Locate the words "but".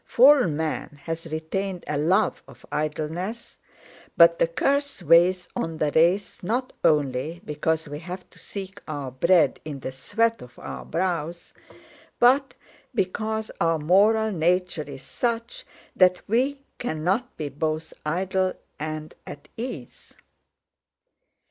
4.17-4.39, 12.17-12.55